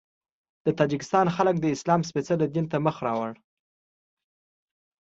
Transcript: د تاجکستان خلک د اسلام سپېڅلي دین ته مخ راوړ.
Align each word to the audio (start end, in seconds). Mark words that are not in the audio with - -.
د 0.65 0.67
تاجکستان 0.79 1.27
خلک 1.35 1.55
د 1.59 1.65
اسلام 1.75 2.01
سپېڅلي 2.09 2.47
دین 2.55 2.65
ته 2.71 2.77
مخ 2.85 2.97
راوړ. 3.05 3.31